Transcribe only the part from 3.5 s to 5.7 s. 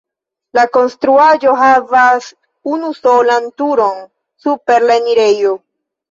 turon super la enirejo.